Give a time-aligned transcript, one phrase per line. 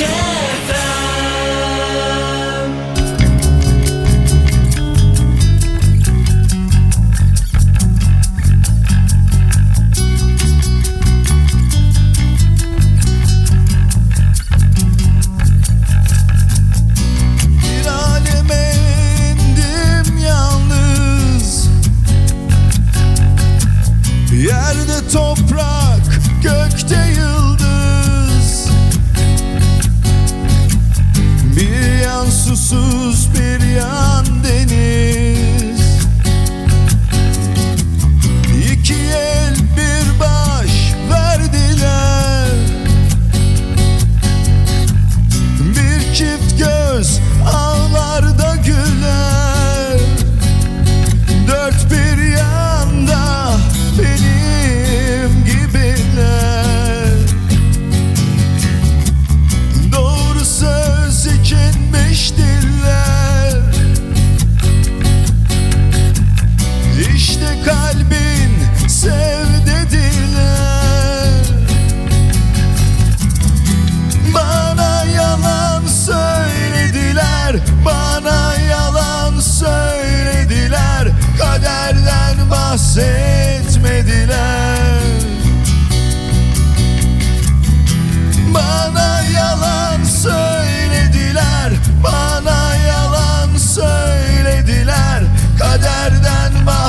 [0.00, 0.41] Bir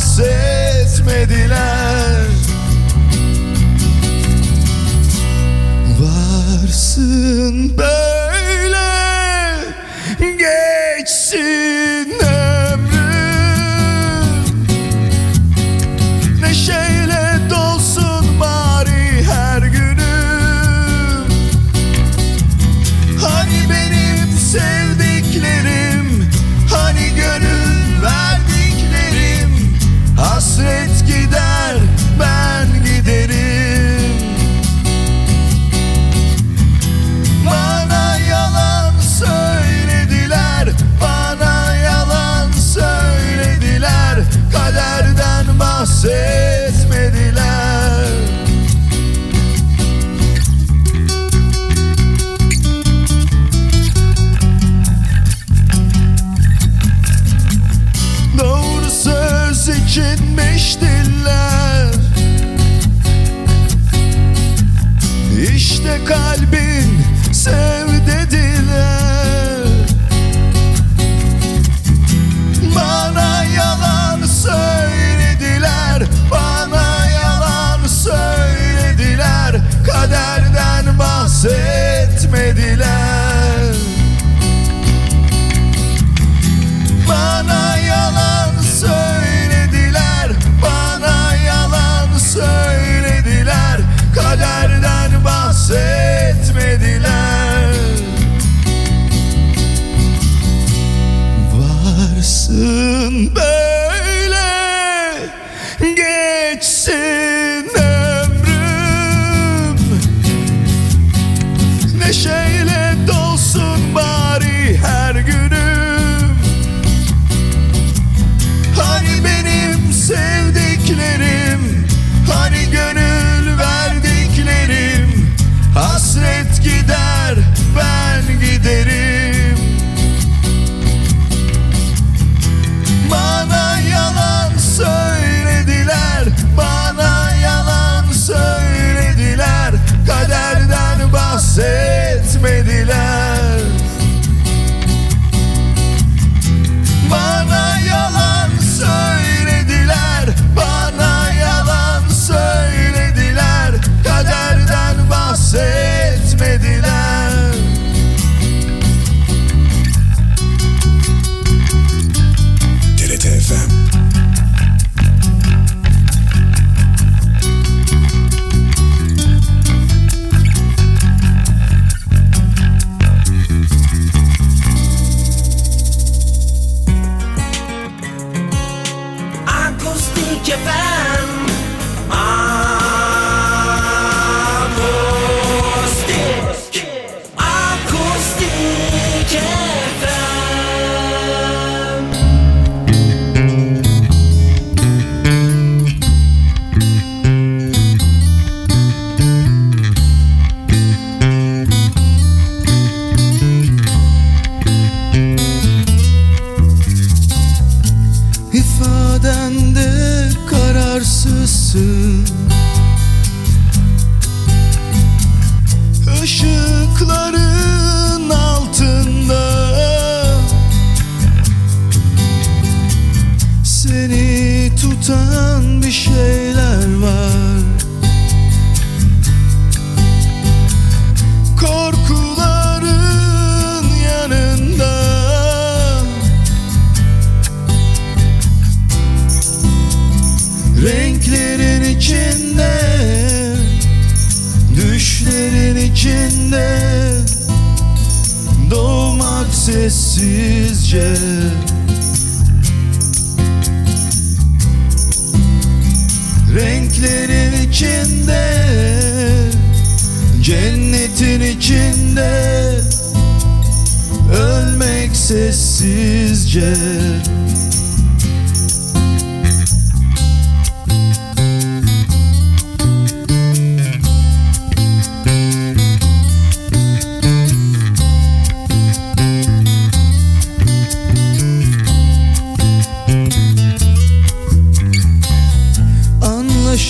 [0.00, 0.49] myself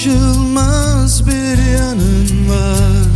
[0.00, 3.06] Anlaşılmaz bir yanın var.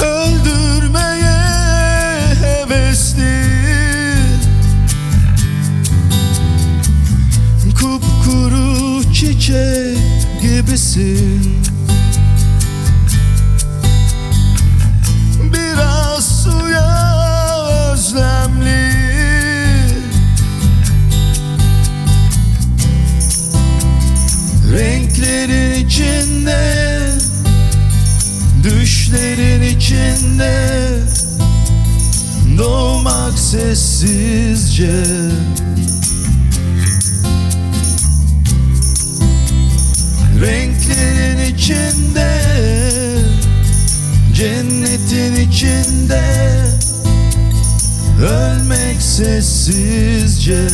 [0.00, 1.38] Öldürmeye
[2.42, 3.44] hevesli.
[7.80, 9.98] Kupkuru çiçek
[10.42, 11.53] gibisin.
[34.04, 35.04] sessizce.
[40.40, 42.40] Renklerin içinde
[44.34, 46.22] Cennetin içinde
[48.22, 50.68] Ölmek sessizce.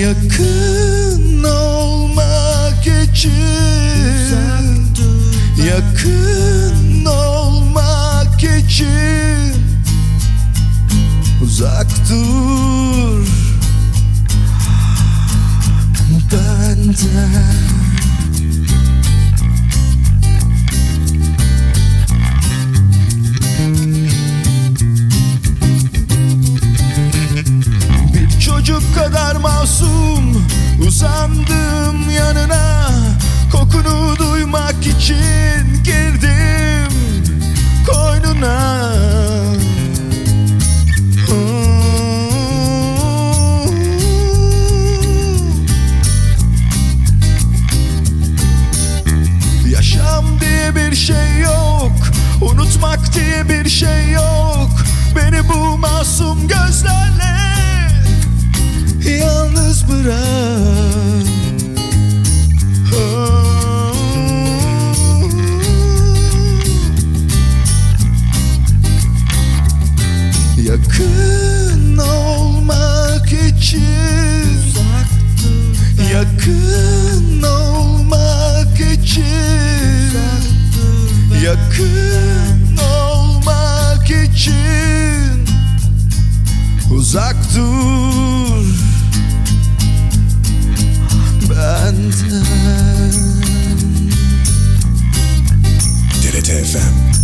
[0.00, 3.32] yakın olmak için.
[5.66, 9.54] Yakın olmak için.
[11.42, 12.49] Uzak dur.
[29.60, 30.46] masum
[30.88, 32.90] uzandım yanına
[33.52, 36.79] Kokunu duymak için girdim.
[87.10, 88.64] Uzak dur.
[91.48, 92.12] Benden
[96.22, 97.19] TRT FM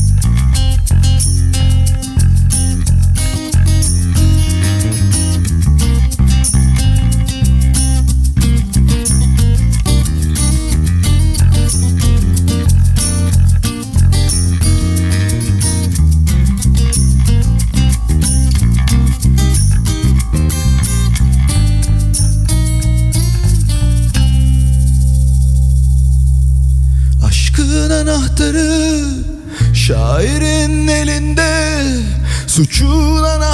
[32.56, 33.45] So true that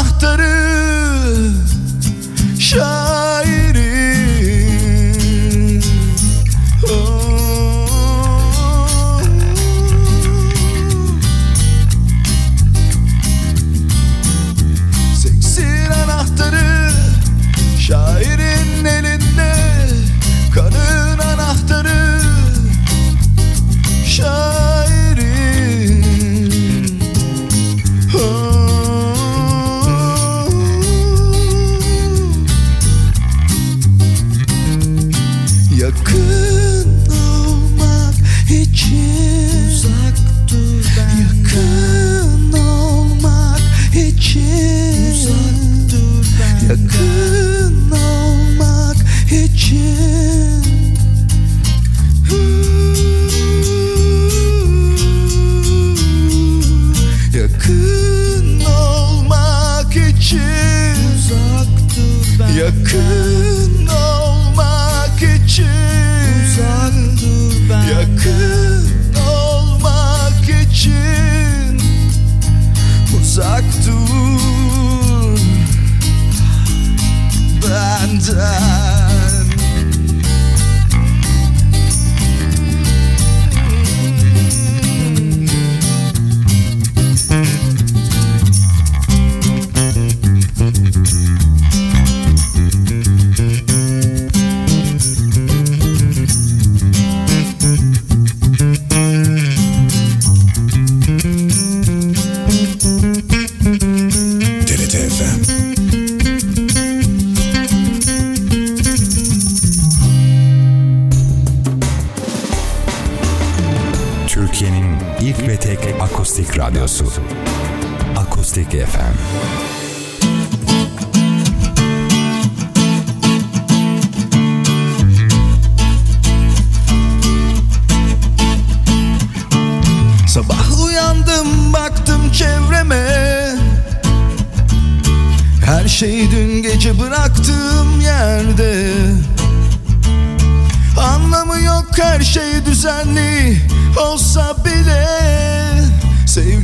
[49.73, 50.22] için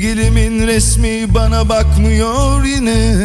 [0.08, 3.16] Sevgilimin resmi bana bakmıyor yine.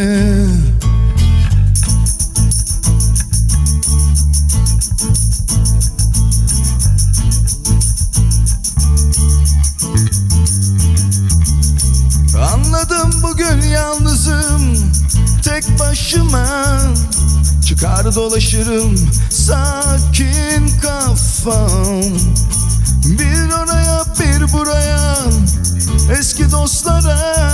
[12.53, 14.91] Anladım bugün yalnızım
[15.43, 16.77] tek başıma.
[17.67, 22.01] Çıkar dolaşırım sakin kafam.
[23.05, 25.13] Bir oraya bir buraya
[26.19, 27.53] eski dostlara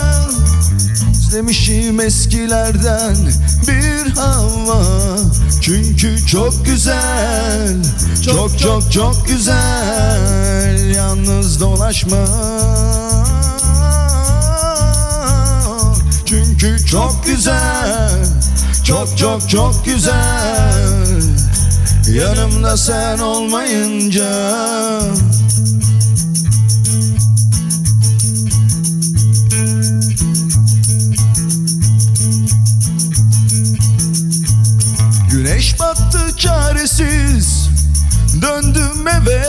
[1.30, 3.16] Özlemişim eskilerden
[3.68, 4.84] bir hava.
[5.62, 7.76] Çünkü çok güzel
[8.26, 12.26] Çok çok çok güzel Yalnız dolaşma.
[16.26, 18.26] Çünkü çok güzel
[18.84, 21.22] Çok çok çok güzel.
[22.08, 24.30] Yanımda sen olmayınca
[35.50, 37.70] Güneş battı çaresiz.
[38.42, 39.44] Döndüm eve.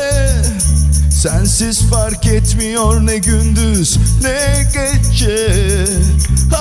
[1.11, 5.85] Sensiz fark etmiyor ne gündüz ne gece.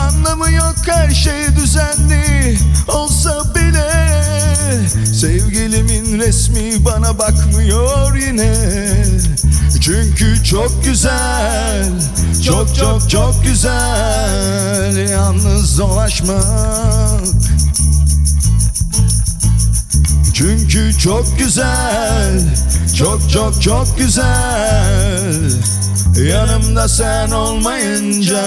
[0.02, 3.92] Anlamı yok her şey düzenli olsa bile.
[5.06, 8.56] Sevgilimin resmi bana bakmıyor yine.
[9.82, 11.90] Çünkü çok güzel
[12.46, 15.10] Çok çok çok güzel.
[15.10, 17.20] Yalnız dolaşmak
[20.80, 22.40] Çünkü çok güzel
[22.98, 25.52] Çok çok çok güzel.
[26.30, 28.44] Yanımda sen olmayınca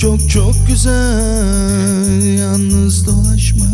[0.00, 2.38] Çok çok güzel.
[2.38, 3.64] Yalnız dolaşma.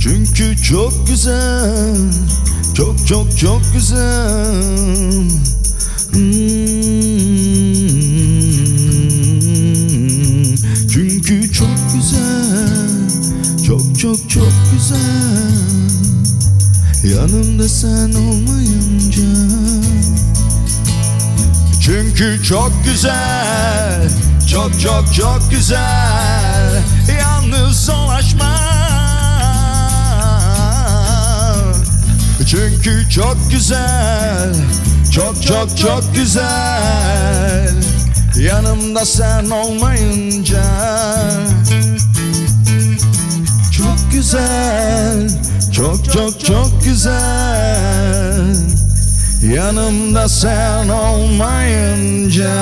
[0.00, 1.96] Çünkü çok güzel.
[2.74, 4.62] Çok çok çok güzel.
[6.12, 6.46] Hmm.
[10.90, 12.98] Çünkü çok güzel.
[13.66, 15.56] Çok çok çok güzel.
[17.14, 19.22] Yanımda sen olmayınca
[21.86, 24.08] Çünkü çok güzel
[24.50, 26.82] Çok çok çok güzel
[27.20, 28.56] Yalnız dolaşma
[32.46, 34.54] Çünkü çok güzel
[35.12, 37.74] Çok çok çok güzel
[38.38, 40.64] Yanımda sen olmayınca.
[43.76, 45.28] Çok güzel
[45.72, 47.55] Çok çok çok güzel
[49.42, 52.54] Yanımda sen olmayınca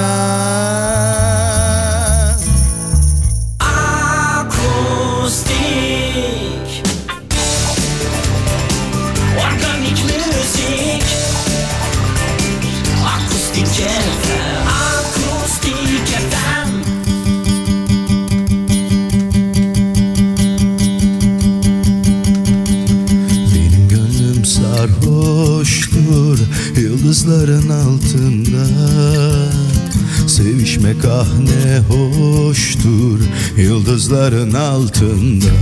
[30.85, 33.20] Sevişmek ah ne hoştur
[33.57, 35.53] Yıldızların altında.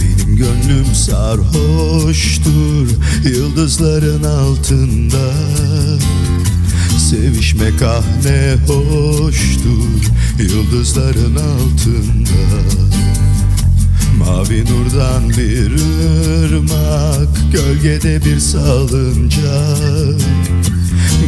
[0.00, 2.88] Benim gönlüm sarhoştur
[3.24, 5.32] Yıldızların altında.
[7.10, 12.30] Sevişmek ah ne hoştur Yıldızların altında.
[14.18, 15.72] Mavi nurdan bir
[16.44, 20.20] ırmak Gölgede bir salıncak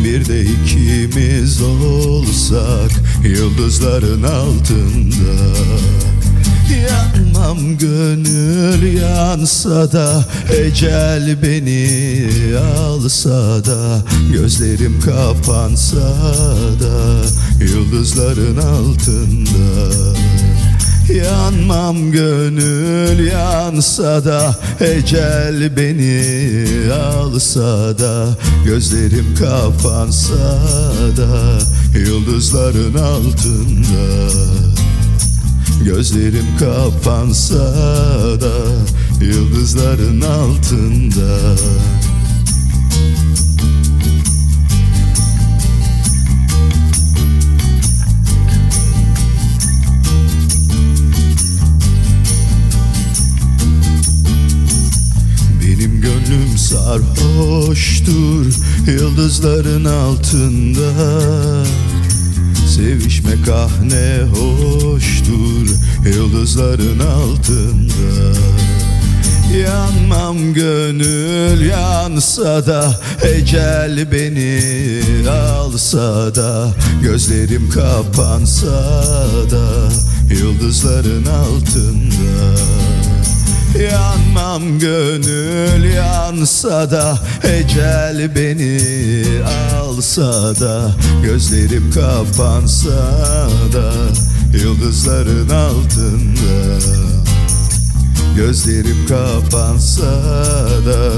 [0.05, 2.90] Bir de ikimiz olsak
[3.25, 5.53] Yıldızların altında
[6.70, 10.25] Yanmam gönül yansa da
[10.59, 16.16] Ecel beni alsa da Gözlerim kapansa
[16.81, 17.25] da
[17.64, 19.92] Yıldızların altında.
[21.14, 26.25] Yanmam gönül yansa da Ecel beni
[26.92, 28.29] alsa da
[28.64, 30.59] Gözlerim kapansa
[31.16, 31.59] da
[31.98, 34.03] Yıldızların altında
[35.85, 37.75] Gözlerim kapansa
[38.40, 38.55] da
[39.21, 41.57] Yıldızların altında.
[55.62, 58.47] Benim gönlüm sarhoştur
[58.87, 60.92] Yıldızların altında
[62.77, 65.69] Sevişmek ah ne hoştur
[66.07, 68.39] Yıldızların altında.
[69.67, 74.61] Yanmam gönül yansa da Ecel beni
[75.31, 79.03] alsa da Gözlerim kapansa
[79.51, 79.89] da
[80.35, 82.72] Yıldızların altında
[83.81, 88.81] Yanmam gönül yansa da Ecel beni
[89.81, 92.91] alsa da Gözlerim kapansa
[93.73, 93.93] da
[94.59, 96.79] Yıldızların altında.
[98.37, 100.13] Gözlerim kapansa
[100.87, 101.13] da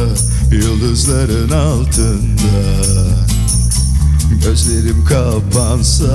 [0.51, 2.85] Yıldızların altında.
[4.45, 6.07] Gözlerim kapansa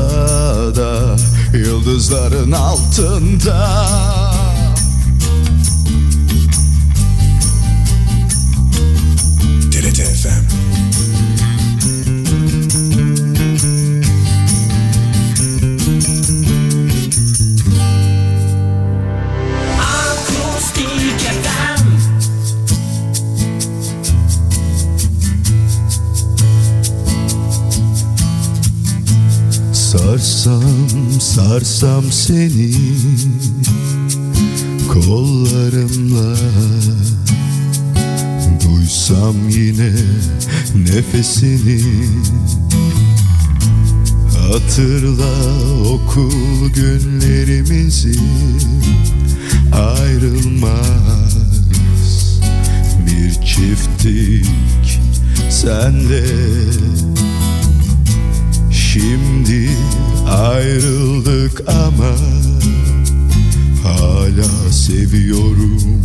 [0.76, 1.18] da
[1.54, 3.90] Yıldızların altında
[31.80, 32.72] sarsam seni
[34.88, 36.36] kollarımla.
[38.64, 39.92] Duysam yine
[40.76, 41.82] nefesini.
[44.38, 45.34] Hatırla
[45.86, 48.20] okul günlerimizi.
[49.74, 51.36] Ayrılmaz
[53.08, 55.00] bir çifttik
[55.50, 56.26] senle
[61.68, 62.16] ama
[63.84, 66.04] hala seviyorum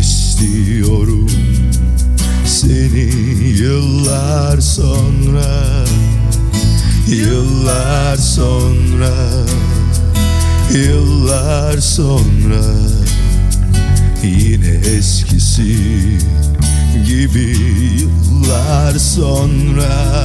[0.00, 1.30] istiyorum
[2.46, 3.10] seni.
[3.58, 5.84] Yıllar sonra
[7.08, 9.14] yıllar sonra
[10.74, 12.62] yıllar sonra
[14.22, 15.78] yine eskisi
[17.06, 17.56] gibi
[18.00, 20.24] yıllar sonra.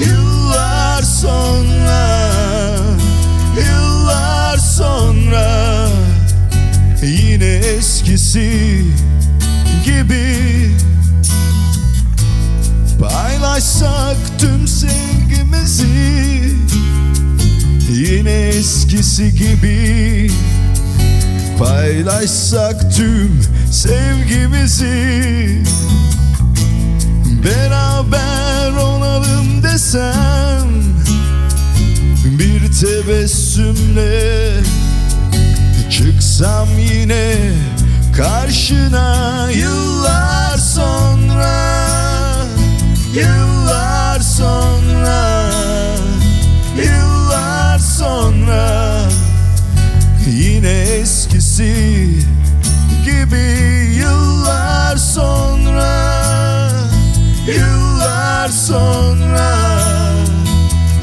[0.00, 0.71] Yıllar
[1.04, 2.30] sonra
[3.56, 5.88] Yıllar sonra
[7.02, 8.84] Yine eskisi
[9.84, 10.70] gibi.
[13.00, 15.86] Paylaşsak tüm sevgimizi
[17.90, 20.30] Yine eskisi gibi.
[21.58, 25.62] Paylaşsak tüm sevgimizi
[27.44, 28.51] Beraber
[29.22, 30.68] olalım desem
[32.24, 34.52] Bir tebessümle
[35.90, 37.34] Çıksam yine
[38.16, 41.72] karşına Yıllar sonra
[43.14, 45.50] Yıllar sonra
[46.76, 48.98] Yıllar sonra.
[50.30, 52.06] Yine eskisi
[53.04, 53.36] gibi
[53.98, 55.92] Yıllar sonra
[57.46, 57.81] Yıllar
[58.52, 59.54] sonra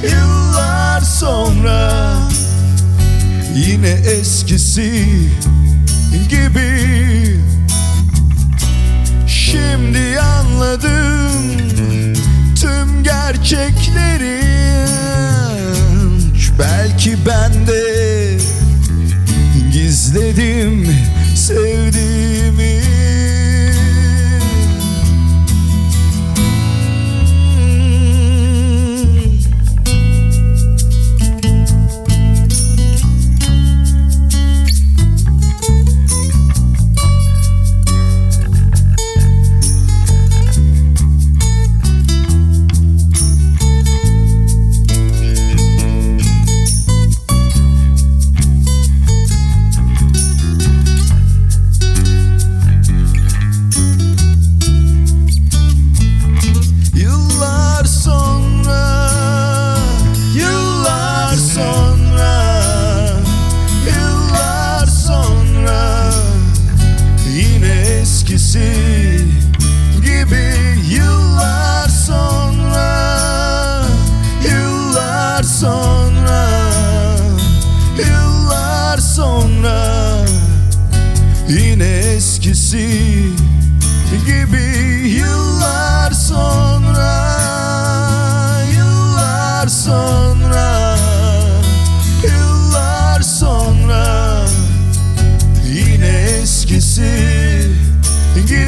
[0.04, 1.92] Yıllar sonra
[3.56, 5.06] Yine eskisi
[6.30, 7.40] gibi.
[9.28, 11.58] Şimdi anladım
[12.62, 14.40] tüm gerçekleri
[16.60, 18.38] Belki ben de
[19.74, 20.98] gizledim
[21.36, 21.89] sevdiğimi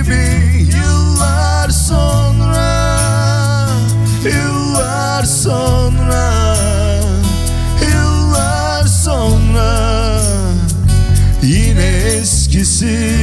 [0.02, 2.98] gibi yıllar sonra
[4.24, 6.56] yıllar sonra
[7.82, 10.22] yıllar sonra.
[11.44, 13.21] Yine eskisi